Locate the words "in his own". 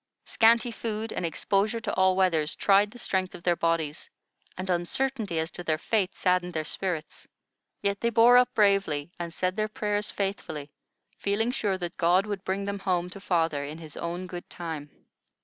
13.63-14.25